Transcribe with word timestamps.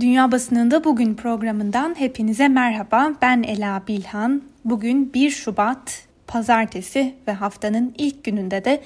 Dünya 0.00 0.32
Basınında 0.32 0.84
Bugün 0.84 1.14
programından 1.14 1.94
hepinize 1.98 2.48
merhaba. 2.48 3.12
Ben 3.22 3.42
Ela 3.42 3.82
Bilhan. 3.88 4.42
Bugün 4.64 5.14
1 5.14 5.30
Şubat 5.30 6.02
Pazartesi 6.26 7.14
ve 7.28 7.32
haftanın 7.32 7.94
ilk 7.98 8.24
gününde 8.24 8.64
de 8.64 8.82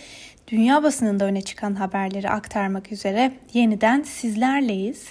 dünya 0.49 0.83
basınında 0.83 1.25
öne 1.25 1.43
çıkan 1.43 1.75
haberleri 1.75 2.31
aktarmak 2.31 2.93
üzere 2.93 3.33
yeniden 3.53 4.03
sizlerleyiz. 4.03 5.07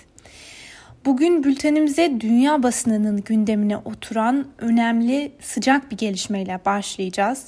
Bugün 1.05 1.43
bültenimize 1.43 2.21
dünya 2.21 2.63
basınının 2.63 3.21
gündemine 3.21 3.77
oturan 3.77 4.47
önemli 4.57 5.31
sıcak 5.39 5.91
bir 5.91 5.97
gelişmeyle 5.97 6.59
başlayacağız. 6.65 7.45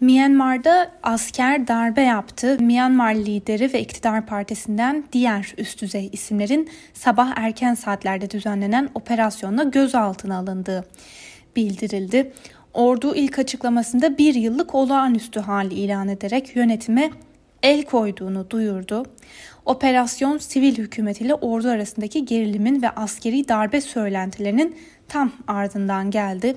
Myanmar'da 0.00 0.90
asker 1.02 1.68
darbe 1.68 2.02
yaptı. 2.02 2.56
Myanmar 2.60 3.14
lideri 3.14 3.72
ve 3.72 3.80
iktidar 3.80 4.26
partisinden 4.26 5.04
diğer 5.12 5.54
üst 5.58 5.82
düzey 5.82 6.08
isimlerin 6.12 6.68
sabah 6.94 7.32
erken 7.36 7.74
saatlerde 7.74 8.30
düzenlenen 8.30 8.88
operasyonla 8.94 9.62
gözaltına 9.62 10.38
alındığı 10.38 10.84
bildirildi. 11.56 12.32
Ordu 12.74 13.14
ilk 13.14 13.38
açıklamasında 13.38 14.18
bir 14.18 14.34
yıllık 14.34 14.74
olağanüstü 14.74 15.40
hal 15.40 15.70
ilan 15.70 16.08
ederek 16.08 16.56
yönetime 16.56 17.10
el 17.62 17.82
koyduğunu 17.82 18.50
duyurdu. 18.50 19.04
Operasyon 19.66 20.38
sivil 20.38 20.78
hükümet 20.78 21.20
ile 21.20 21.34
ordu 21.34 21.68
arasındaki 21.68 22.24
gerilimin 22.24 22.82
ve 22.82 22.90
askeri 22.90 23.48
darbe 23.48 23.80
söylentilerinin 23.80 24.76
tam 25.08 25.32
ardından 25.46 26.10
geldi. 26.10 26.56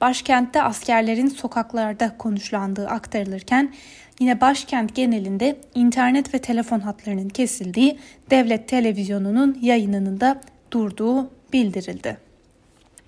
Başkentte 0.00 0.62
askerlerin 0.62 1.28
sokaklarda 1.28 2.16
konuşlandığı 2.18 2.88
aktarılırken 2.88 3.74
yine 4.20 4.40
başkent 4.40 4.94
genelinde 4.94 5.60
internet 5.74 6.34
ve 6.34 6.38
telefon 6.38 6.80
hatlarının 6.80 7.28
kesildiği 7.28 7.98
devlet 8.30 8.68
televizyonunun 8.68 9.58
yayınının 9.62 10.20
da 10.20 10.40
durduğu 10.70 11.30
bildirildi. 11.52 12.29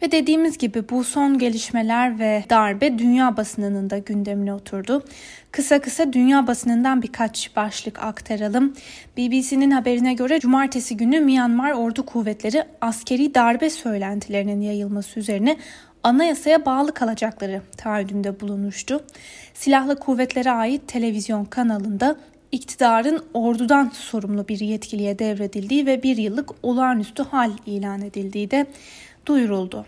Ve 0.02 0.12
dediğimiz 0.12 0.59
gibi 0.59 0.88
bu 0.88 1.05
son 1.05 1.38
gelişmeler 1.38 2.19
ve 2.19 2.45
darbe 2.50 2.98
dünya 2.98 3.36
basınının 3.36 3.91
da 3.91 3.98
gündemine 3.98 4.55
oturdu. 4.55 5.05
Kısa 5.53 5.81
kısa 5.81 6.12
dünya 6.12 6.47
basınından 6.47 7.03
birkaç 7.03 7.56
başlık 7.56 8.03
aktaralım. 8.03 8.75
BBC'nin 9.17 9.70
haberine 9.70 10.14
göre 10.14 10.41
cumartesi 10.41 10.97
günü 10.97 11.20
Myanmar 11.20 11.73
Ordu 11.73 12.06
Kuvvetleri 12.06 12.64
askeri 12.80 13.34
darbe 13.34 13.70
söylentilerinin 13.70 14.61
yayılması 14.61 15.20
üzerine 15.20 15.56
anayasaya 16.03 16.67
bağlı 16.67 16.95
kalacakları 16.95 17.62
taahhüdünde 17.77 18.41
bulunmuştu. 18.41 19.05
Silahlı 19.55 19.98
kuvvetlere 19.98 20.50
ait 20.50 20.89
televizyon 20.89 21.45
kanalında 21.45 22.17
iktidarın 22.53 23.25
ordudan 23.34 23.91
sorumlu 23.95 24.48
bir 24.48 24.61
yetkiliye 24.61 25.19
devredildiği 25.19 25.86
ve 25.86 26.03
bir 26.03 26.17
yıllık 26.17 26.50
olağanüstü 26.62 27.23
hal 27.23 27.50
ilan 27.67 28.03
edildiği 28.03 28.50
de 28.50 28.67
duyuruldu. 29.27 29.86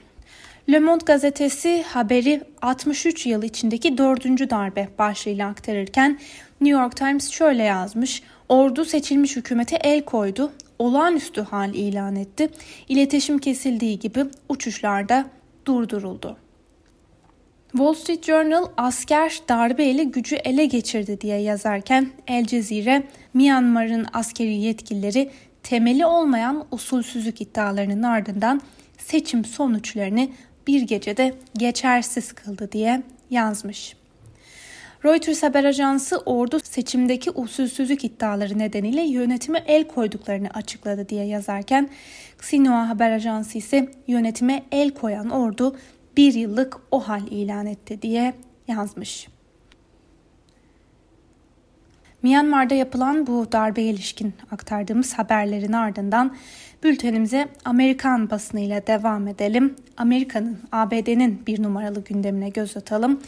Le 0.69 0.79
Monde 0.79 1.05
gazetesi 1.05 1.83
haberi 1.83 2.43
63 2.63 3.27
yıl 3.27 3.43
içindeki 3.43 3.99
dördüncü 3.99 4.51
darbe 4.51 4.89
başlığıyla 4.99 5.49
aktarırken 5.49 6.19
New 6.61 6.81
York 6.81 6.97
Times 6.97 7.31
şöyle 7.31 7.63
yazmış. 7.63 8.23
Ordu 8.49 8.85
seçilmiş 8.85 9.37
hükümete 9.37 9.77
el 9.77 10.05
koydu, 10.05 10.53
olağanüstü 10.79 11.41
hal 11.41 11.75
ilan 11.75 12.17
etti. 12.17 12.49
İletişim 12.89 13.39
kesildiği 13.39 13.99
gibi 13.99 14.25
uçuşlarda 14.49 15.27
durduruldu. 15.67 16.37
Wall 17.73 17.95
Street 17.95 18.25
Journal 18.25 18.67
asker 18.77 19.41
darbeyle 19.49 20.05
gücü 20.05 20.37
ele 20.37 20.65
geçirdi 20.65 21.21
diye 21.21 21.39
yazarken 21.41 22.11
El 22.27 22.47
Cezire, 22.47 23.03
Myanmar'ın 23.35 24.07
askeri 24.13 24.55
yetkilileri 24.55 25.31
temeli 25.63 26.07
olmayan 26.07 26.67
usulsüzlük 26.71 27.41
iddialarının 27.41 28.03
ardından 28.03 28.61
seçim 28.99 29.45
sonuçlarını 29.45 30.29
bir 30.67 30.83
gecede 30.83 31.35
geçersiz 31.59 32.33
kıldı 32.33 32.73
diye 32.73 33.03
yazmış. 33.31 33.97
Reuters 35.05 35.43
haber 35.43 35.65
ajansı 35.65 36.19
ordu 36.19 36.61
seçimdeki 36.61 37.31
usulsüzlük 37.31 38.05
iddiaları 38.05 38.59
nedeniyle 38.59 39.03
yönetime 39.03 39.65
el 39.67 39.89
koyduklarını 39.89 40.49
açıkladı 40.49 41.09
diye 41.09 41.25
yazarken 41.25 41.91
Xinhua 42.39 42.89
haber 42.89 43.11
ajansı 43.11 43.59
ise 43.59 43.89
yönetime 44.07 44.63
el 44.73 44.91
koyan 44.91 45.31
ordu 45.31 45.77
bir 46.17 46.35
yıllık 46.35 46.77
o 46.91 47.01
hal 47.01 47.27
ilan 47.27 47.67
etti 47.67 48.03
diye 48.03 48.35
yazmış. 48.69 49.29
Myanmar'da 52.25 52.75
yapılan 52.75 53.27
bu 53.27 53.53
darbeye 53.53 53.91
ilişkin 53.91 54.35
aktardığımız 54.51 55.15
haberlerin 55.15 55.73
ardından 55.73 56.37
bültenimize 56.83 57.49
Amerikan 57.65 58.31
basınıyla 58.31 58.87
devam 58.87 59.29
edelim. 59.29 59.77
Amerika'nın, 59.97 60.59
ABD'nin 60.73 61.47
bir 61.47 61.63
numaralı 61.63 62.05
gündemine 62.05 62.49
göz 62.49 62.77
atalım. 62.77 63.21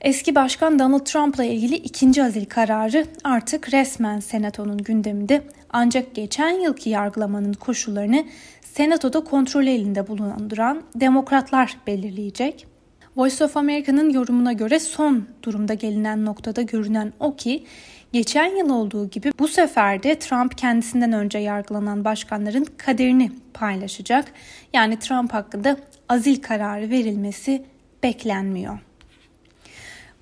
Eski 0.00 0.34
Başkan 0.34 0.78
Donald 0.78 1.04
Trump'la 1.04 1.44
ilgili 1.44 1.74
ikinci 1.74 2.24
azil 2.24 2.44
kararı 2.44 3.06
artık 3.24 3.72
resmen 3.72 4.20
Senato'nun 4.20 4.78
gündeminde. 4.78 5.42
Ancak 5.70 6.14
geçen 6.14 6.60
yılki 6.60 6.90
yargılamanın 6.90 7.52
koşullarını 7.52 8.24
Senato'da 8.60 9.24
kontrol 9.24 9.66
elinde 9.66 10.08
bulunduran 10.08 10.82
demokratlar 10.94 11.76
belirleyecek. 11.86 12.75
Voice 13.16 13.44
of 13.44 13.56
America'nın 13.56 14.10
yorumuna 14.10 14.52
göre 14.52 14.80
son 14.80 15.26
durumda 15.42 15.74
gelinen 15.74 16.24
noktada 16.24 16.62
görünen 16.62 17.12
o 17.20 17.36
ki 17.36 17.64
Geçen 18.12 18.56
yıl 18.56 18.70
olduğu 18.70 19.10
gibi 19.10 19.32
bu 19.38 19.48
sefer 19.48 20.02
de 20.02 20.18
Trump 20.18 20.58
kendisinden 20.58 21.12
önce 21.12 21.38
yargılanan 21.38 22.04
başkanların 22.04 22.66
kaderini 22.76 23.30
paylaşacak. 23.54 24.32
Yani 24.72 24.98
Trump 24.98 25.34
hakkında 25.34 25.76
azil 26.08 26.42
kararı 26.42 26.90
verilmesi 26.90 27.64
beklenmiyor. 28.02 28.78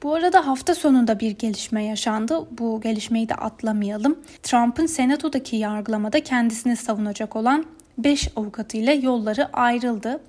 Bu 0.02 0.14
arada 0.14 0.46
hafta 0.46 0.74
sonunda 0.74 1.20
bir 1.20 1.30
gelişme 1.30 1.84
yaşandı. 1.84 2.46
Bu 2.58 2.80
gelişmeyi 2.80 3.28
de 3.28 3.34
atlamayalım. 3.34 4.18
Trump'ın 4.42 4.86
senatodaki 4.86 5.56
yargılamada 5.56 6.20
kendisini 6.20 6.76
savunacak 6.76 7.36
olan 7.36 7.64
5 7.98 8.28
avukatıyla 8.36 8.92
yolları 8.92 9.52
ayrıldı. 9.52 10.20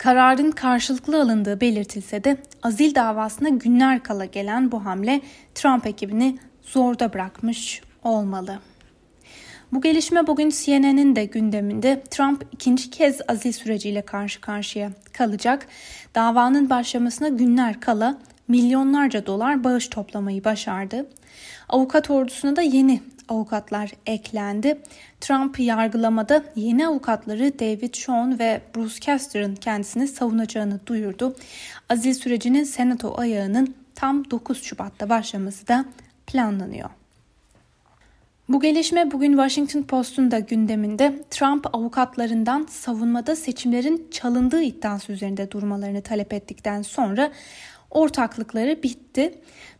Kararın 0.00 0.50
karşılıklı 0.50 1.22
alındığı 1.22 1.60
belirtilse 1.60 2.24
de 2.24 2.36
azil 2.62 2.94
davasına 2.94 3.48
günler 3.48 4.02
kala 4.02 4.24
gelen 4.24 4.72
bu 4.72 4.84
hamle 4.84 5.20
Trump 5.54 5.86
ekibini 5.86 6.38
zorda 6.62 7.12
bırakmış 7.12 7.82
olmalı. 8.04 8.58
Bu 9.72 9.80
gelişme 9.80 10.26
bugün 10.26 10.50
CNN'in 10.50 11.16
de 11.16 11.24
gündeminde 11.24 12.02
Trump 12.10 12.46
ikinci 12.52 12.90
kez 12.90 13.20
azil 13.28 13.52
süreciyle 13.52 14.02
karşı 14.02 14.40
karşıya 14.40 14.90
kalacak. 15.12 15.66
Davanın 16.14 16.70
başlamasına 16.70 17.28
günler 17.28 17.80
kala 17.80 18.18
milyonlarca 18.48 19.26
dolar 19.26 19.64
bağış 19.64 19.88
toplamayı 19.88 20.44
başardı. 20.44 21.06
Avukat 21.70 22.10
ordusuna 22.10 22.56
da 22.56 22.62
yeni 22.62 23.00
avukatlar 23.28 23.92
eklendi. 24.06 24.78
Trump 25.20 25.60
yargılamada 25.60 26.44
yeni 26.56 26.86
avukatları 26.86 27.58
David 27.58 27.94
Shawn 27.94 28.38
ve 28.38 28.60
Bruce 28.76 29.00
Caster'ın 29.00 29.54
kendisini 29.54 30.08
savunacağını 30.08 30.80
duyurdu. 30.86 31.36
Azil 31.88 32.14
sürecinin 32.14 32.64
senato 32.64 33.14
ayağının 33.18 33.74
tam 33.94 34.30
9 34.30 34.62
Şubat'ta 34.62 35.08
başlaması 35.08 35.68
da 35.68 35.84
planlanıyor. 36.26 36.90
Bu 38.48 38.60
gelişme 38.60 39.10
bugün 39.10 39.30
Washington 39.30 39.82
Post'un 39.82 40.30
da 40.30 40.38
gündeminde 40.38 41.24
Trump 41.30 41.74
avukatlarından 41.74 42.66
savunmada 42.70 43.36
seçimlerin 43.36 44.08
çalındığı 44.10 44.62
iddiası 44.62 45.12
üzerinde 45.12 45.50
durmalarını 45.50 46.02
talep 46.02 46.32
ettikten 46.32 46.82
sonra 46.82 47.30
ortaklıkları 47.90 48.82
bitti. 48.82 49.34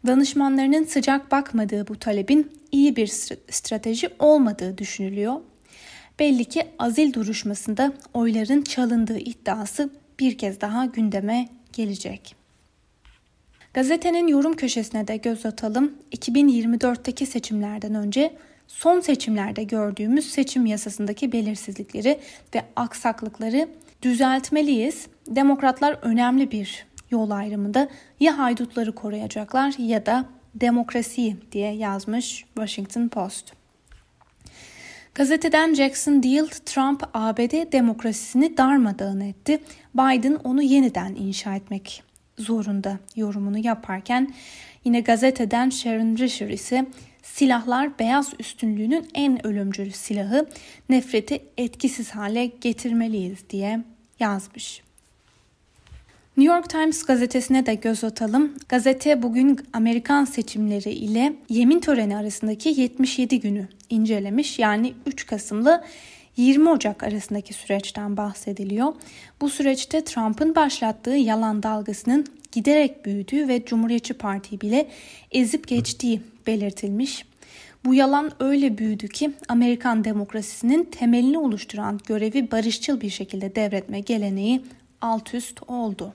Danışmanlarının 0.06 0.84
sıcak 0.84 1.31
bakmadığı 1.31 1.88
bu 1.88 1.98
talebin 1.98 2.53
iyi 2.72 2.97
bir 2.97 3.06
strateji 3.50 4.09
olmadığı 4.19 4.78
düşünülüyor. 4.78 5.41
Belli 6.19 6.44
ki 6.44 6.66
azil 6.78 7.12
duruşmasında 7.12 7.93
oyların 8.15 8.62
çalındığı 8.62 9.19
iddiası 9.19 9.90
bir 10.20 10.38
kez 10.38 10.61
daha 10.61 10.85
gündeme 10.85 11.49
gelecek. 11.73 12.37
Gazetenin 13.75 14.26
yorum 14.26 14.56
köşesine 14.56 15.08
de 15.08 15.17
göz 15.17 15.46
atalım. 15.46 15.94
2024'teki 16.12 17.26
seçimlerden 17.26 17.94
önce 17.94 18.37
son 18.67 19.00
seçimlerde 19.00 19.62
gördüğümüz 19.62 20.31
seçim 20.31 20.67
yasasındaki 20.67 21.32
belirsizlikleri 21.32 22.20
ve 22.55 22.62
aksaklıkları 22.76 23.69
düzeltmeliyiz. 24.02 25.06
Demokratlar 25.26 25.99
önemli 26.02 26.50
bir 26.50 26.87
yol 27.11 27.31
ayrımında 27.31 27.89
ya 28.21 28.39
haydutları 28.39 28.95
koruyacaklar 28.95 29.75
ya 29.79 30.07
da 30.07 30.25
demokrasiyi 30.55 31.37
diye 31.53 31.73
yazmış 31.73 32.45
Washington 32.55 33.09
Post. 33.09 33.53
Gazeteden 35.15 35.75
Jackson 35.75 36.23
Deal 36.23 36.47
Trump 36.47 37.03
ABD 37.15 37.73
demokrasisini 37.73 38.57
darmadağın 38.57 39.21
etti. 39.21 39.59
Biden 39.95 40.35
onu 40.35 40.62
yeniden 40.62 41.15
inşa 41.15 41.57
etmek 41.57 42.03
zorunda 42.39 42.99
yorumunu 43.17 43.59
yaparken 43.59 44.35
yine 44.85 45.01
gazeteden 45.01 45.71
Sharon 45.71 46.17
Risher 46.17 46.49
ise 46.49 46.87
silahlar 47.23 47.99
beyaz 47.99 48.33
üstünlüğünün 48.39 49.09
en 49.15 49.47
ölümcül 49.47 49.91
silahı, 49.91 50.49
nefreti 50.89 51.43
etkisiz 51.57 52.11
hale 52.11 52.47
getirmeliyiz 52.47 53.51
diye 53.51 53.85
yazmış. 54.21 54.83
New 56.37 56.55
York 56.55 56.71
Times 56.71 57.03
gazetesine 57.03 57.67
de 57.67 57.75
göz 57.75 58.05
atalım. 58.05 58.55
Gazete 58.69 59.23
bugün 59.23 59.61
Amerikan 59.73 60.25
seçimleri 60.25 60.91
ile 60.91 61.32
yemin 61.49 61.81
töreni 61.81 62.17
arasındaki 62.17 62.69
77 62.69 63.41
günü 63.41 63.69
incelemiş. 63.91 64.59
Yani 64.59 64.94
3 65.06 65.27
Kasım'la 65.27 65.85
20 66.37 66.71
Ocak 66.71 67.03
arasındaki 67.03 67.55
süreçten 67.55 68.17
bahsediliyor. 68.17 68.94
Bu 69.41 69.50
süreçte 69.50 70.05
Trump'ın 70.05 70.55
başlattığı 70.55 71.11
yalan 71.11 71.62
dalgasının 71.62 72.27
giderek 72.53 73.05
büyüdüğü 73.06 73.49
ve 73.49 73.65
Cumhuriyetçi 73.65 74.15
Parti'yi 74.15 74.61
bile 74.61 74.88
ezip 75.31 75.69
geçtiği 75.69 76.21
belirtilmiş. 76.47 77.26
Bu 77.85 77.94
yalan 77.94 78.33
öyle 78.41 78.79
büyüdü 78.79 79.09
ki 79.09 79.31
Amerikan 79.49 80.05
demokrasisinin 80.05 80.85
temelini 80.85 81.38
oluşturan 81.38 82.00
görevi 82.06 82.50
barışçıl 82.50 83.00
bir 83.00 83.11
şekilde 83.11 83.55
devretme 83.55 84.00
geleneği 84.00 84.62
alt 85.00 85.35
üst 85.35 85.61
oldu. 85.69 86.14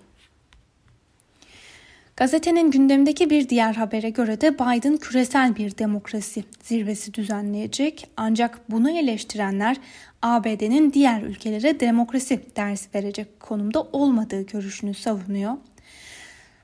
Gazetenin 2.17 2.71
gündemdeki 2.71 3.29
bir 3.29 3.49
diğer 3.49 3.73
habere 3.73 4.09
göre 4.09 4.41
de 4.41 4.59
Biden 4.59 4.97
küresel 4.97 5.55
bir 5.55 5.77
demokrasi 5.77 6.43
zirvesi 6.63 7.13
düzenleyecek. 7.13 8.09
Ancak 8.17 8.71
bunu 8.71 8.91
eleştirenler 8.91 9.77
ABD'nin 10.21 10.93
diğer 10.93 11.21
ülkelere 11.21 11.79
demokrasi 11.79 12.41
dersi 12.55 12.89
verecek 12.95 13.39
konumda 13.39 13.81
olmadığı 13.81 14.41
görüşünü 14.41 14.93
savunuyor. 14.93 15.53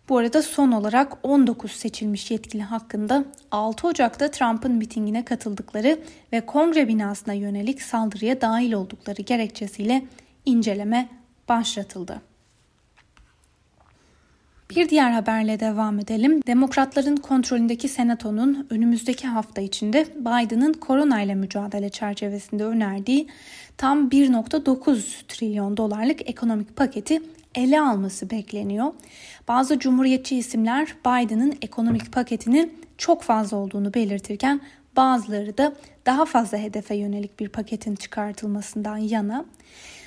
Bu 0.09 0.17
arada 0.17 0.41
son 0.41 0.71
olarak 0.71 1.17
19 1.23 1.71
seçilmiş 1.71 2.31
yetkili 2.31 2.63
hakkında 2.63 3.25
6 3.51 3.87
Ocak'ta 3.87 4.31
Trump'ın 4.31 4.71
mitingine 4.71 5.25
katıldıkları 5.25 5.99
ve 6.33 6.45
kongre 6.45 6.87
binasına 6.87 7.33
yönelik 7.33 7.81
saldırıya 7.81 8.41
dahil 8.41 8.73
oldukları 8.73 9.21
gerekçesiyle 9.21 10.03
inceleme 10.45 11.09
başlatıldı. 11.51 12.21
Bir 14.69 14.89
diğer 14.89 15.11
haberle 15.11 15.59
devam 15.59 15.99
edelim. 15.99 16.41
Demokratların 16.47 17.15
kontrolündeki 17.15 17.89
senatonun 17.89 18.67
önümüzdeki 18.69 19.27
hafta 19.27 19.61
içinde 19.61 20.05
Biden'ın 20.15 20.73
korona 20.73 21.35
mücadele 21.35 21.89
çerçevesinde 21.89 22.65
önerdiği 22.65 23.27
tam 23.77 24.09
1.9 24.09 25.27
trilyon 25.27 25.77
dolarlık 25.77 26.29
ekonomik 26.29 26.75
paketi 26.75 27.21
ele 27.55 27.81
alması 27.81 28.29
bekleniyor. 28.29 28.93
Bazı 29.47 29.79
cumhuriyetçi 29.79 30.37
isimler 30.37 30.95
Biden'ın 31.05 31.53
ekonomik 31.61 32.11
paketinin 32.11 32.81
çok 32.97 33.23
fazla 33.23 33.57
olduğunu 33.57 33.93
belirtirken 33.93 34.61
bazıları 34.95 35.57
da 35.57 35.73
daha 36.05 36.25
fazla 36.25 36.57
hedefe 36.57 36.95
yönelik 36.95 37.39
bir 37.39 37.49
paketin 37.49 37.95
çıkartılmasından 37.95 38.97
yana. 38.97 39.45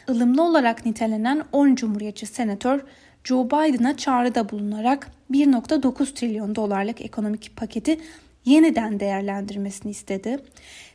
Ilımlı 0.09 0.43
olarak 0.43 0.87
nitelenen 0.87 1.43
10 1.53 1.75
cumhuriyetçi 1.75 2.27
senatör 2.27 2.81
Joe 3.25 3.47
Biden'a 3.47 3.97
çağrıda 3.97 4.51
bulunarak 4.51 5.11
1.9 5.31 6.15
trilyon 6.15 6.55
dolarlık 6.55 7.01
ekonomik 7.01 7.57
paketi 7.57 8.01
yeniden 8.45 9.01
değerlendirmesini 9.01 9.91
istedi. 9.91 10.39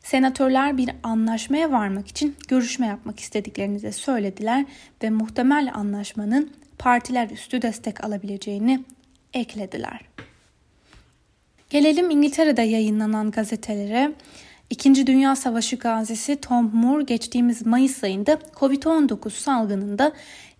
Senatörler 0.03 0.77
bir 0.77 0.89
anlaşmaya 1.03 1.71
varmak 1.71 2.07
için 2.07 2.35
görüşme 2.47 2.87
yapmak 2.87 3.19
istediklerini 3.19 3.81
de 3.81 3.91
söylediler 3.91 4.65
ve 5.03 5.09
muhtemel 5.09 5.71
anlaşmanın 5.73 6.51
partiler 6.77 7.29
üstü 7.29 7.61
destek 7.61 8.03
alabileceğini 8.03 8.83
eklediler. 9.33 10.01
Gelelim 11.69 12.09
İngiltere'de 12.09 12.61
yayınlanan 12.61 13.31
gazetelere. 13.31 14.11
İkinci 14.69 15.07
Dünya 15.07 15.35
Savaşı 15.35 15.75
gazisi 15.75 16.35
Tom 16.35 16.71
Moore 16.73 17.03
geçtiğimiz 17.03 17.65
Mayıs 17.65 18.03
ayında 18.03 18.33
Covid-19 18.55 19.29
salgınında 19.29 20.11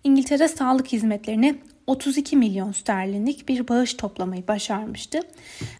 İngiltere 0.04 0.48
sağlık 0.48 0.86
hizmetlerine 0.92 1.54
32 1.86 2.36
milyon 2.36 2.72
sterlinlik 2.72 3.48
bir 3.48 3.68
bağış 3.68 3.94
toplamayı 3.94 4.48
başarmıştı. 4.48 5.20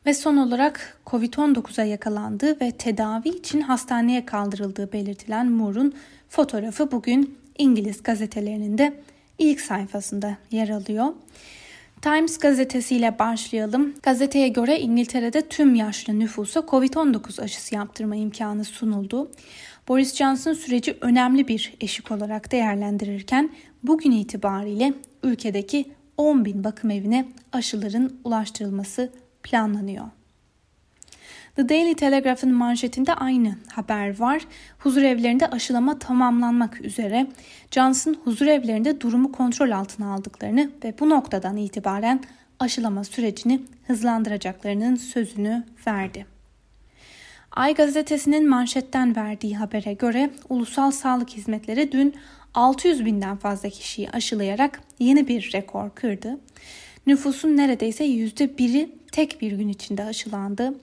Ve 0.06 0.14
son 0.14 0.36
olarak 0.36 1.00
Covid-19'a 1.06 1.84
yakalandığı 1.84 2.60
ve 2.60 2.70
tedavi 2.70 3.28
için 3.28 3.60
hastaneye 3.60 4.26
kaldırıldığı 4.26 4.92
belirtilen 4.92 5.50
Moore'un 5.50 5.94
fotoğrafı 6.28 6.92
bugün 6.92 7.38
İngiliz 7.58 8.02
gazetelerinin 8.02 8.78
de 8.78 9.00
ilk 9.38 9.60
sayfasında 9.60 10.36
yer 10.50 10.68
alıyor. 10.68 11.06
Times 12.02 12.38
gazetesiyle 12.38 13.18
başlayalım. 13.18 13.94
Gazeteye 14.02 14.48
göre 14.48 14.80
İngiltere'de 14.80 15.48
tüm 15.48 15.74
yaşlı 15.74 16.18
nüfusa 16.18 16.60
Covid-19 16.60 17.42
aşısı 17.42 17.74
yaptırma 17.74 18.16
imkanı 18.16 18.64
sunuldu. 18.64 19.30
Boris 19.88 20.14
Johnson 20.14 20.52
süreci 20.52 20.96
önemli 21.00 21.48
bir 21.48 21.74
eşik 21.80 22.10
olarak 22.10 22.52
değerlendirirken 22.52 23.50
bugün 23.82 24.10
itibariyle 24.10 24.94
ülkedeki 25.22 25.84
10 26.16 26.44
bin 26.44 26.64
bakım 26.64 26.90
evine 26.90 27.28
aşıların 27.52 28.12
ulaştırılması 28.24 29.12
planlanıyor. 29.42 30.06
The 31.56 31.68
Daily 31.68 31.94
Telegraph'ın 31.94 32.54
manşetinde 32.54 33.14
aynı 33.14 33.54
haber 33.72 34.20
var. 34.20 34.42
Huzur 34.78 35.02
evlerinde 35.02 35.46
aşılama 35.46 35.98
tamamlanmak 35.98 36.80
üzere. 36.80 37.26
Johnson 37.70 38.16
huzur 38.24 38.46
evlerinde 38.46 39.00
durumu 39.00 39.32
kontrol 39.32 39.70
altına 39.70 40.14
aldıklarını 40.14 40.70
ve 40.84 40.94
bu 41.00 41.10
noktadan 41.10 41.56
itibaren 41.56 42.20
aşılama 42.58 43.04
sürecini 43.04 43.60
hızlandıracaklarının 43.86 44.94
sözünü 44.94 45.64
verdi. 45.86 46.26
Ay 47.52 47.74
gazetesinin 47.74 48.48
manşetten 48.48 49.16
verdiği 49.16 49.56
habere 49.56 49.92
göre 49.92 50.30
ulusal 50.48 50.90
sağlık 50.90 51.30
hizmetleri 51.30 51.92
dün 51.92 52.14
600 52.54 53.04
binden 53.04 53.36
fazla 53.36 53.68
kişiyi 53.68 54.10
aşılayarak 54.10 54.80
yeni 54.98 55.28
bir 55.28 55.50
rekor 55.54 55.90
kırdı. 55.90 56.38
Nüfusun 57.06 57.56
neredeyse 57.56 58.06
%1'i 58.06 58.99
tek 59.12 59.40
bir 59.40 59.52
gün 59.52 59.68
içinde 59.68 60.04
aşılandı. 60.04 60.74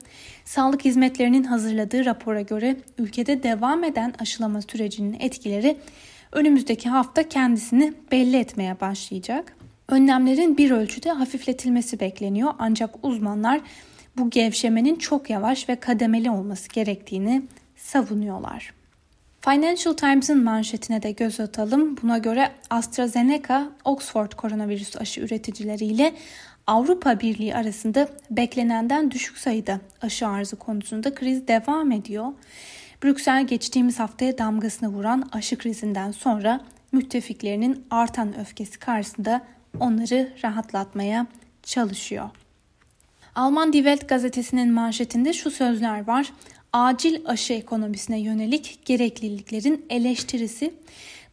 Sağlık 0.44 0.84
hizmetlerinin 0.84 1.44
hazırladığı 1.44 2.04
rapora 2.04 2.40
göre 2.40 2.76
ülkede 2.98 3.42
devam 3.42 3.84
eden 3.84 4.14
aşılama 4.18 4.62
sürecinin 4.62 5.16
etkileri 5.20 5.76
önümüzdeki 6.32 6.88
hafta 6.88 7.28
kendisini 7.28 7.94
belli 8.12 8.36
etmeye 8.36 8.80
başlayacak. 8.80 9.56
Önlemlerin 9.88 10.56
bir 10.56 10.70
ölçüde 10.70 11.10
hafifletilmesi 11.10 12.00
bekleniyor 12.00 12.54
ancak 12.58 12.94
uzmanlar 13.02 13.60
bu 14.16 14.30
gevşemenin 14.30 14.96
çok 14.96 15.30
yavaş 15.30 15.68
ve 15.68 15.76
kademeli 15.76 16.30
olması 16.30 16.68
gerektiğini 16.68 17.42
savunuyorlar. 17.76 18.72
Financial 19.40 19.94
Times'ın 19.94 20.44
manşetine 20.44 21.02
de 21.02 21.12
göz 21.12 21.40
atalım. 21.40 21.96
Buna 22.02 22.18
göre 22.18 22.50
AstraZeneca, 22.70 23.70
Oxford 23.84 24.32
koronavirüs 24.32 24.96
aşı 24.96 25.20
üreticileriyle 25.20 26.14
Avrupa 26.68 27.20
Birliği 27.20 27.54
arasında 27.54 28.08
beklenenden 28.30 29.10
düşük 29.10 29.38
sayıda 29.38 29.80
aşı 30.02 30.28
arzı 30.28 30.56
konusunda 30.56 31.14
kriz 31.14 31.48
devam 31.48 31.92
ediyor. 31.92 32.32
Brüksel 33.04 33.46
geçtiğimiz 33.46 33.98
haftaya 33.98 34.38
damgasını 34.38 34.88
vuran 34.88 35.28
aşı 35.32 35.58
krizinden 35.58 36.10
sonra 36.10 36.60
müttefiklerinin 36.92 37.86
artan 37.90 38.38
öfkesi 38.40 38.78
karşısında 38.78 39.42
onları 39.80 40.32
rahatlatmaya 40.44 41.26
çalışıyor. 41.62 42.30
Alman 43.34 43.72
Die 43.72 43.82
Welt 43.82 44.08
gazetesinin 44.08 44.72
manşetinde 44.72 45.32
şu 45.32 45.50
sözler 45.50 46.06
var 46.06 46.32
acil 46.72 47.20
aşı 47.24 47.52
ekonomisine 47.52 48.20
yönelik 48.20 48.80
gerekliliklerin 48.84 49.86
eleştirisi. 49.90 50.74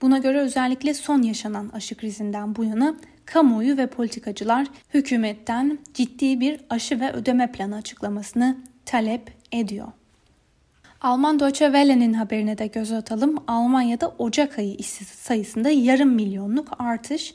Buna 0.02 0.18
göre 0.18 0.40
özellikle 0.40 0.94
son 0.94 1.22
yaşanan 1.22 1.70
aşı 1.74 1.96
krizinden 1.96 2.56
bu 2.56 2.64
yana 2.64 2.96
kamuoyu 3.26 3.78
ve 3.78 3.88
politikacılar 3.88 4.68
hükümetten 4.94 5.80
ciddi 5.94 6.40
bir 6.40 6.60
aşı 6.70 7.00
ve 7.00 7.12
ödeme 7.12 7.52
planı 7.52 7.76
açıklamasını 7.76 8.58
talep 8.86 9.32
ediyor. 9.52 9.88
Alman 11.02 11.40
Deutsche 11.40 11.66
Welle'nin 11.66 12.14
haberine 12.14 12.58
de 12.58 12.68
göz 12.68 12.92
atalım. 12.92 13.44
Almanya'da 13.48 14.10
Ocak 14.18 14.60
ayı 14.60 14.76
işsiz 14.76 15.08
sayısında 15.08 15.70
yarım 15.70 16.10
milyonluk 16.10 16.68
artış. 16.80 17.34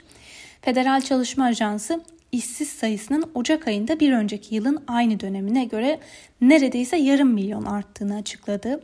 Federal 0.63 1.01
Çalışma 1.01 1.45
Ajansı 1.45 2.01
işsiz 2.33 2.69
sayısının 2.69 3.31
Ocak 3.35 3.69
ayında 3.69 4.01
bir 4.01 4.13
önceki 4.13 4.55
yılın 4.55 4.85
aynı 4.87 5.21
dönemine 5.21 5.65
göre 5.65 6.01
neredeyse 6.41 6.97
yarım 6.97 7.29
milyon 7.29 7.65
arttığını 7.65 8.17
açıkladı. 8.17 8.81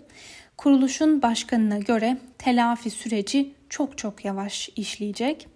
Kuruluşun 0.56 1.22
başkanına 1.22 1.78
göre 1.78 2.18
telafi 2.38 2.90
süreci 2.90 3.54
çok 3.70 3.98
çok 3.98 4.24
yavaş 4.24 4.70
işleyecek. 4.76 5.48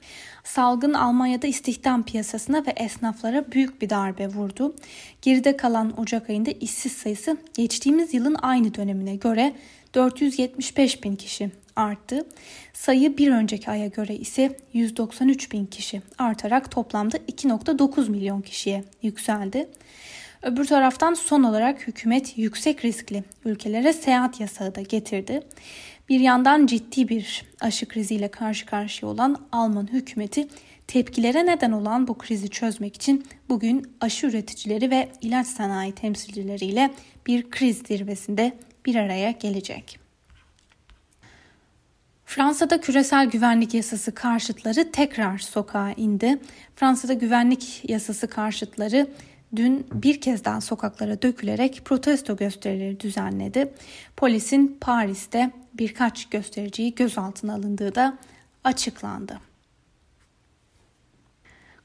Salgın 0.44 0.94
Almanya'da 0.94 1.46
istihdam 1.46 2.02
piyasasına 2.02 2.66
ve 2.66 2.70
esnaflara 2.70 3.52
büyük 3.52 3.82
bir 3.82 3.90
darbe 3.90 4.28
vurdu. 4.28 4.74
Geride 5.22 5.56
kalan 5.56 6.00
Ocak 6.00 6.30
ayında 6.30 6.50
işsiz 6.50 6.92
sayısı 6.92 7.36
geçtiğimiz 7.54 8.14
yılın 8.14 8.36
aynı 8.42 8.74
dönemine 8.74 9.16
göre 9.16 9.54
475 9.94 11.04
bin 11.04 11.16
kişi 11.16 11.50
arttı. 11.76 12.26
Sayı 12.72 13.18
bir 13.18 13.30
önceki 13.30 13.70
aya 13.70 13.86
göre 13.86 14.16
ise 14.16 14.56
193 14.72 15.52
bin 15.52 15.66
kişi 15.66 16.02
artarak 16.18 16.70
toplamda 16.70 17.16
2.9 17.16 18.10
milyon 18.10 18.40
kişiye 18.40 18.84
yükseldi. 19.02 19.68
Öbür 20.42 20.64
taraftan 20.64 21.14
son 21.14 21.42
olarak 21.42 21.88
hükümet 21.88 22.38
yüksek 22.38 22.84
riskli 22.84 23.24
ülkelere 23.44 23.92
seyahat 23.92 24.40
yasağı 24.40 24.74
da 24.74 24.80
getirdi. 24.80 25.42
Bir 26.10 26.20
yandan 26.20 26.66
ciddi 26.66 27.08
bir 27.08 27.44
aşı 27.60 27.88
kriziyle 27.88 28.28
karşı 28.28 28.66
karşıya 28.66 29.12
olan 29.12 29.36
Alman 29.52 29.86
hükümeti 29.92 30.48
tepkilere 30.86 31.46
neden 31.46 31.72
olan 31.72 32.08
bu 32.08 32.18
krizi 32.18 32.48
çözmek 32.48 32.96
için 32.96 33.26
bugün 33.48 33.92
aşı 34.00 34.26
üreticileri 34.26 34.90
ve 34.90 35.08
ilaç 35.20 35.46
sanayi 35.46 35.92
temsilcileriyle 35.92 36.90
bir 37.26 37.50
kriz 37.50 37.78
zirvesinde 37.78 38.52
bir 38.86 38.94
araya 38.94 39.30
gelecek. 39.30 39.98
Fransa'da 42.24 42.80
küresel 42.80 43.26
güvenlik 43.26 43.74
yasası 43.74 44.14
karşıtları 44.14 44.92
tekrar 44.92 45.38
sokağa 45.38 45.92
indi. 45.92 46.38
Fransa'da 46.76 47.12
güvenlik 47.12 47.90
yasası 47.90 48.28
karşıtları 48.28 49.06
dün 49.56 49.86
bir 49.92 50.20
kez 50.20 50.44
daha 50.44 50.60
sokaklara 50.60 51.22
dökülerek 51.22 51.82
protesto 51.84 52.36
gösterileri 52.36 53.00
düzenledi. 53.00 53.72
Polisin 54.16 54.78
Paris'te 54.80 55.50
birkaç 55.74 56.28
göstericiyi 56.28 56.94
gözaltına 56.94 57.54
alındığı 57.54 57.94
da 57.94 58.18
açıklandı. 58.64 59.40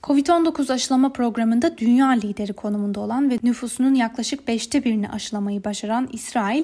Covid-19 0.04 0.74
aşılama 0.74 1.14
programında 1.14 1.78
dünya 1.78 2.10
lideri 2.10 2.54
konumunda 2.54 3.00
olan 3.00 3.30
ve 3.30 3.40
nüfusunun 3.44 3.96
yaklaşık 3.96 4.48
beşte 4.48 4.84
birini 4.84 5.10
aşılamayı 5.10 5.64
başaran 5.64 6.10
İsrail, 6.12 6.64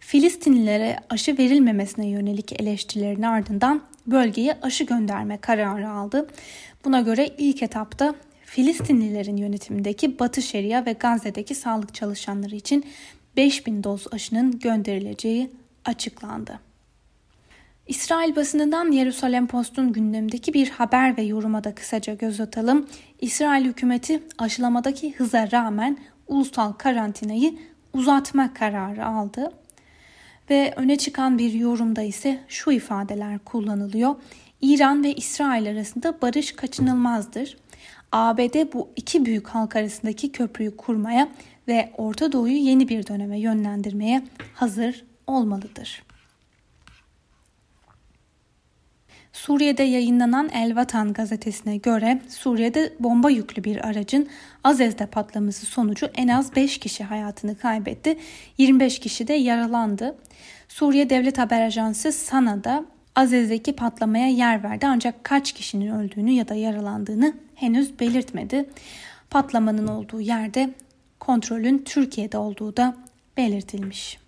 Filistinlilere 0.00 0.98
aşı 1.10 1.38
verilmemesine 1.38 2.06
yönelik 2.06 2.60
eleştirilerin 2.60 3.22
ardından 3.22 3.82
bölgeye 4.06 4.58
aşı 4.62 4.84
gönderme 4.84 5.38
kararı 5.38 5.90
aldı. 5.90 6.26
Buna 6.84 7.00
göre 7.00 7.30
ilk 7.38 7.62
etapta 7.62 8.14
Filistinlilerin 8.44 9.36
yönetimindeki 9.36 10.18
Batı 10.18 10.42
Şeria 10.42 10.86
ve 10.86 10.92
Gazze'deki 10.92 11.54
sağlık 11.54 11.94
çalışanları 11.94 12.54
için 12.54 12.84
5000 13.36 13.84
doz 13.84 14.06
aşının 14.12 14.58
gönderileceği 14.58 15.50
açıklandı. 15.84 16.60
İsrail 17.86 18.36
basınından 18.36 18.92
Yerusalem 18.92 19.46
Post'un 19.46 19.92
gündemdeki 19.92 20.54
bir 20.54 20.70
haber 20.70 21.16
ve 21.16 21.22
yoruma 21.22 21.64
da 21.64 21.74
kısaca 21.74 22.14
göz 22.14 22.40
atalım. 22.40 22.86
İsrail 23.20 23.64
hükümeti 23.64 24.22
aşılamadaki 24.38 25.12
hıza 25.12 25.50
rağmen 25.52 25.98
ulusal 26.26 26.72
karantinayı 26.72 27.54
uzatma 27.92 28.54
kararı 28.54 29.06
aldı. 29.06 29.52
Ve 30.50 30.74
öne 30.76 30.98
çıkan 30.98 31.38
bir 31.38 31.52
yorumda 31.52 32.02
ise 32.02 32.40
şu 32.48 32.70
ifadeler 32.70 33.38
kullanılıyor. 33.38 34.14
İran 34.60 35.04
ve 35.04 35.14
İsrail 35.14 35.70
arasında 35.70 36.22
barış 36.22 36.52
kaçınılmazdır. 36.52 37.56
ABD 38.12 38.72
bu 38.72 38.88
iki 38.96 39.24
büyük 39.24 39.48
halk 39.48 39.76
arasındaki 39.76 40.32
köprüyü 40.32 40.76
kurmaya 40.76 41.28
ve 41.68 41.92
Orta 41.96 42.32
Doğu'yu 42.32 42.56
yeni 42.56 42.88
bir 42.88 43.06
döneme 43.06 43.40
yönlendirmeye 43.40 44.22
hazır 44.54 45.09
olmalıdır. 45.30 46.02
Suriye'de 49.32 49.82
yayınlanan 49.82 50.48
El 50.48 50.76
Vatan 50.76 51.12
gazetesine 51.12 51.76
göre 51.76 52.22
Suriye'de 52.28 52.92
bomba 53.00 53.30
yüklü 53.30 53.64
bir 53.64 53.88
aracın 53.88 54.28
Azez'de 54.64 55.06
patlaması 55.06 55.66
sonucu 55.66 56.06
en 56.14 56.28
az 56.28 56.56
5 56.56 56.78
kişi 56.78 57.04
hayatını 57.04 57.58
kaybetti, 57.58 58.18
25 58.58 58.98
kişi 58.98 59.28
de 59.28 59.32
yaralandı. 59.32 60.16
Suriye 60.68 61.10
Devlet 61.10 61.38
Haber 61.38 61.62
Ajansı 61.62 62.12
Sana'da 62.12 62.84
Azez'deki 63.16 63.72
patlamaya 63.72 64.28
yer 64.28 64.62
verdi 64.62 64.86
ancak 64.86 65.24
kaç 65.24 65.52
kişinin 65.52 65.90
öldüğünü 65.90 66.30
ya 66.30 66.48
da 66.48 66.54
yaralandığını 66.54 67.34
henüz 67.54 68.00
belirtmedi. 68.00 68.70
Patlamanın 69.30 69.86
olduğu 69.86 70.20
yerde 70.20 70.74
kontrolün 71.20 71.78
Türkiye'de 71.78 72.38
olduğu 72.38 72.76
da 72.76 72.96
belirtilmiş. 73.36 74.18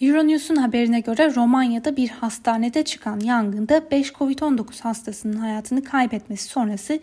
Euronews'un 0.00 0.56
haberine 0.56 1.00
göre 1.00 1.34
Romanya'da 1.34 1.96
bir 1.96 2.08
hastanede 2.08 2.84
çıkan 2.84 3.20
yangında 3.20 3.90
5 3.90 4.10
Covid-19 4.10 4.82
hastasının 4.82 5.36
hayatını 5.36 5.84
kaybetmesi 5.84 6.44
sonrası 6.44 7.00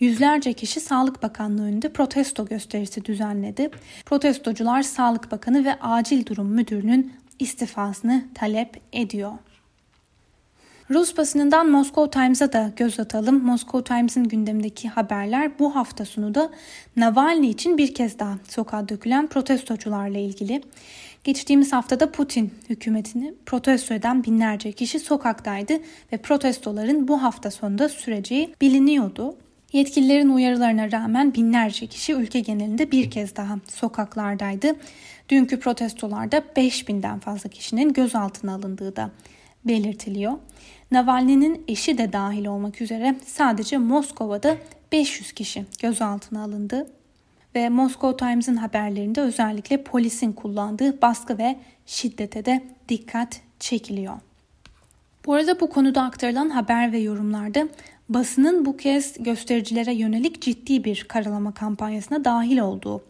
yüzlerce 0.00 0.52
kişi 0.52 0.80
Sağlık 0.80 1.22
Bakanlığı 1.22 1.62
önünde 1.62 1.92
protesto 1.92 2.46
gösterisi 2.46 3.04
düzenledi. 3.04 3.70
Protestocular 4.06 4.82
Sağlık 4.82 5.32
Bakanı 5.32 5.64
ve 5.64 5.74
Acil 5.80 6.26
Durum 6.26 6.48
Müdürünün 6.48 7.12
istifasını 7.38 8.24
talep 8.34 8.80
ediyor. 8.92 9.32
Rus 10.90 11.16
basınından 11.16 11.70
Moscow 11.70 12.20
Times'a 12.20 12.52
da 12.52 12.72
göz 12.76 13.00
atalım. 13.00 13.44
Moscow 13.44 13.94
Times'ın 13.94 14.28
gündemindeki 14.28 14.88
haberler 14.88 15.58
bu 15.58 15.76
hafta 15.76 16.04
sonu 16.04 16.34
da 16.34 16.50
Navalny 16.96 17.50
için 17.50 17.78
bir 17.78 17.94
kez 17.94 18.18
daha 18.18 18.38
sokağa 18.48 18.88
dökülen 18.88 19.26
protestocularla 19.26 20.18
ilgili. 20.18 20.62
Geçtiğimiz 21.24 21.72
haftada 21.72 22.12
Putin 22.12 22.54
hükümetini 22.70 23.34
protesto 23.46 23.94
eden 23.94 24.24
binlerce 24.24 24.72
kişi 24.72 24.98
sokaktaydı 24.98 25.72
ve 26.12 26.16
protestoların 26.16 27.08
bu 27.08 27.22
hafta 27.22 27.50
sonunda 27.50 27.88
süreceği 27.88 28.54
biliniyordu. 28.60 29.36
Yetkililerin 29.72 30.28
uyarılarına 30.28 30.92
rağmen 30.92 31.34
binlerce 31.34 31.86
kişi 31.86 32.12
ülke 32.12 32.40
genelinde 32.40 32.90
bir 32.90 33.10
kez 33.10 33.36
daha 33.36 33.58
sokaklardaydı. 33.68 34.76
Dünkü 35.28 35.60
protestolarda 35.60 36.38
5000'den 36.38 37.18
fazla 37.18 37.50
kişinin 37.50 37.92
gözaltına 37.92 38.54
alındığı 38.54 38.96
da 38.96 39.10
belirtiliyor. 39.64 40.32
Navalny'nin 40.90 41.64
eşi 41.68 41.98
de 41.98 42.12
dahil 42.12 42.46
olmak 42.46 42.80
üzere 42.80 43.16
sadece 43.26 43.78
Moskova'da 43.78 44.56
500 44.92 45.32
kişi 45.32 45.64
gözaltına 45.82 46.44
alındı 46.44 46.86
ve 47.54 47.68
Moscow 47.68 48.26
Times'ın 48.26 48.56
haberlerinde 48.56 49.20
özellikle 49.20 49.82
polisin 49.82 50.32
kullandığı 50.32 51.02
baskı 51.02 51.38
ve 51.38 51.56
şiddete 51.86 52.44
de 52.44 52.64
dikkat 52.88 53.40
çekiliyor. 53.60 54.14
Bu 55.26 55.34
arada 55.34 55.60
bu 55.60 55.70
konuda 55.70 56.02
aktarılan 56.02 56.48
haber 56.50 56.92
ve 56.92 56.98
yorumlarda 56.98 57.68
basının 58.08 58.64
bu 58.64 58.76
kez 58.76 59.22
göstericilere 59.22 59.94
yönelik 59.94 60.42
ciddi 60.42 60.84
bir 60.84 61.04
karalama 61.08 61.54
kampanyasına 61.54 62.24
dahil 62.24 62.58
olduğu 62.58 63.04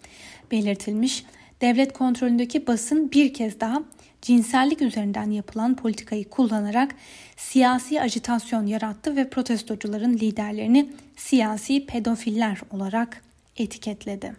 belirtilmiş. 0.51 1.25
Devlet 1.61 1.93
kontrolündeki 1.93 2.67
basın 2.67 3.11
bir 3.11 3.35
kez 3.35 3.61
daha 3.61 3.83
cinsellik 4.25 4.83
üzerinden 4.83 5.31
yapılan 5.31 5.77
politikayı 5.77 6.29
kullanarak 6.29 6.95
siyasi 7.37 8.01
ajitasyon 8.01 8.67
yarattı 8.67 9.17
ve 9.17 9.31
protestocuların 9.31 10.13
liderlerini 10.13 10.91
siyasi 11.17 11.87
pedofiller 11.87 12.61
olarak 12.71 13.23
etiketledi. 13.57 14.35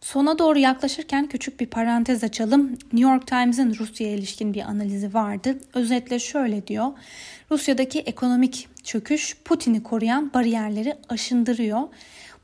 Sona 0.00 0.38
doğru 0.38 0.58
yaklaşırken 0.58 1.26
küçük 1.26 1.60
bir 1.60 1.66
parantez 1.66 2.24
açalım. 2.24 2.70
New 2.70 3.10
York 3.10 3.26
Times'ın 3.26 3.74
Rusya'ya 3.74 4.14
ilişkin 4.14 4.54
bir 4.54 4.62
analizi 4.62 5.14
vardı. 5.14 5.58
Özetle 5.74 6.18
şöyle 6.18 6.66
diyor. 6.66 6.92
Rusya'daki 7.50 8.00
ekonomik 8.00 8.68
çöküş 8.84 9.36
Putin'i 9.44 9.82
koruyan 9.82 10.34
bariyerleri 10.34 10.94
aşındırıyor. 11.08 11.82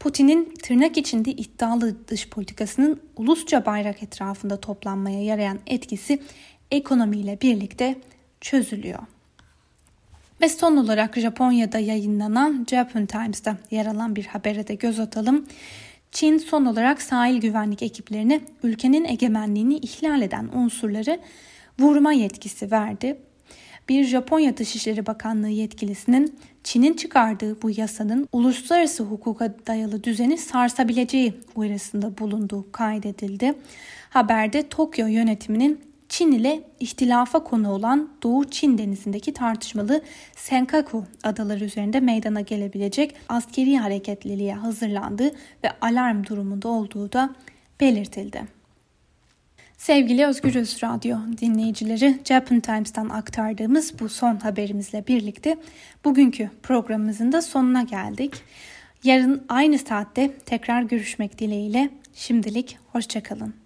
Putin'in 0.01 0.55
tırnak 0.63 0.99
içinde 0.99 1.31
iddialı 1.31 2.09
dış 2.09 2.29
politikasının 2.29 3.01
ulusça 3.17 3.67
bayrak 3.67 4.03
etrafında 4.03 4.61
toplanmaya 4.61 5.25
yarayan 5.25 5.59
etkisi 5.67 6.23
ekonomiyle 6.71 7.39
birlikte 7.41 7.97
çözülüyor. 8.41 8.99
Ve 10.41 10.49
son 10.49 10.77
olarak 10.77 11.19
Japonya'da 11.19 11.79
yayınlanan 11.79 12.67
Japan 12.71 13.07
Times'ta 13.07 13.57
yer 13.71 13.87
alan 13.87 14.17
bir 14.17 14.27
habere 14.27 14.69
de 14.69 14.75
göz 14.75 15.01
atalım. 15.01 15.47
Çin 16.13 16.39
son 16.39 16.65
olarak 16.65 17.03
sahil 17.03 17.41
güvenlik 17.41 17.83
ekiplerine 17.83 18.41
ülkenin 18.63 19.05
egemenliğini 19.05 19.77
ihlal 19.77 20.23
eden 20.23 20.49
unsurları 20.55 21.21
vurma 21.79 22.13
yetkisi 22.13 22.71
verdi. 22.71 23.17
Bir 23.89 24.05
Japonya 24.05 24.57
Dışişleri 24.57 25.07
Bakanlığı 25.07 25.49
yetkilisinin 25.49 26.39
Çin'in 26.65 26.95
çıkardığı 26.95 27.63
bu 27.63 27.71
yasanın 27.71 28.29
uluslararası 28.33 29.03
hukuka 29.03 29.55
dayalı 29.67 30.05
düzeni 30.05 30.39
sarsabileceği 30.39 31.35
uyarısında 31.57 32.19
bulunduğu 32.19 32.73
kaydedildi. 32.73 33.55
Haberde 34.11 34.69
Tokyo 34.69 35.07
yönetiminin 35.07 35.81
Çin 36.09 36.33
ile 36.33 36.61
ihtilafa 36.81 37.45
konu 37.45 37.73
olan 37.73 38.09
Doğu 38.23 38.51
Çin 38.51 38.79
denizindeki 38.79 39.33
tartışmalı 39.33 40.03
Senkaku 40.37 41.05
adaları 41.23 41.65
üzerinde 41.65 42.01
meydana 42.01 42.41
gelebilecek 42.41 43.15
askeri 43.29 43.79
hareketliliğe 43.79 44.55
hazırlandığı 44.55 45.31
ve 45.65 45.71
alarm 45.81 46.25
durumunda 46.27 46.69
olduğu 46.69 47.13
da 47.13 47.35
belirtildi. 47.81 48.56
Sevgili 49.77 50.27
Özgürüz 50.27 50.83
Radyo 50.83 51.19
dinleyicileri, 51.41 52.19
Japan 52.25 52.61
Times'tan 52.61 53.09
aktardığımız 53.09 54.01
bu 54.01 54.09
son 54.09 54.37
haberimizle 54.37 55.07
birlikte 55.07 55.57
bugünkü 56.05 56.51
programımızın 56.63 57.33
da 57.33 57.43
sonuna 57.43 57.83
geldik. 57.83 58.35
Yarın 59.05 59.45
aynı 59.49 59.79
saatte 59.79 60.33
tekrar 60.33 60.83
görüşmek 60.83 61.39
dileğiyle 61.39 61.91
şimdilik 62.15 62.79
hoşçakalın. 62.93 63.66